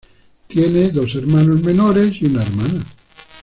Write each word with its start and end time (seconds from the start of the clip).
Tiene 0.47 0.89
dos 0.89 1.13
hermanos 1.13 1.61
menores 1.61 2.15
y 2.21 2.25
una 2.25 2.41
hermana. 2.41 2.79